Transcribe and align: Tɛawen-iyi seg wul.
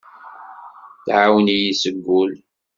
Tɛawen-iyi 1.05 1.73
seg 1.81 1.95
wul. 2.05 2.31